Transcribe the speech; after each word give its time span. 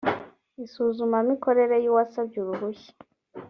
isuzumamikorere 0.65 1.75
y’uwasabye 1.83 2.37
uruhushya 2.39 2.91